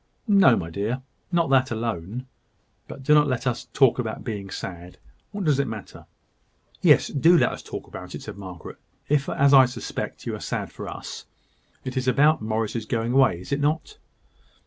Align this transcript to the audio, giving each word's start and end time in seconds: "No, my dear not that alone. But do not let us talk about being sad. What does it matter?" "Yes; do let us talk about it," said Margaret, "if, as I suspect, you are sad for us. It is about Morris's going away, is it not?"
"No, 0.27 0.55
my 0.55 0.71
dear 0.71 1.03
not 1.31 1.51
that 1.51 1.69
alone. 1.69 2.25
But 2.87 3.03
do 3.03 3.13
not 3.13 3.27
let 3.27 3.45
us 3.45 3.65
talk 3.71 3.99
about 3.99 4.23
being 4.23 4.49
sad. 4.49 4.97
What 5.29 5.43
does 5.45 5.59
it 5.59 5.67
matter?" 5.67 6.07
"Yes; 6.81 7.09
do 7.09 7.37
let 7.37 7.51
us 7.51 7.61
talk 7.61 7.85
about 7.85 8.15
it," 8.15 8.23
said 8.23 8.35
Margaret, 8.35 8.79
"if, 9.09 9.29
as 9.29 9.53
I 9.53 9.65
suspect, 9.67 10.25
you 10.25 10.33
are 10.35 10.39
sad 10.39 10.71
for 10.71 10.87
us. 10.89 11.27
It 11.85 11.97
is 11.97 12.07
about 12.07 12.41
Morris's 12.41 12.87
going 12.87 13.11
away, 13.13 13.41
is 13.41 13.51
it 13.51 13.59
not?" 13.59 13.99